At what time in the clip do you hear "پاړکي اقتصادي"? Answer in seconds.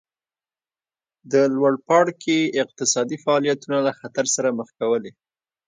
1.87-3.17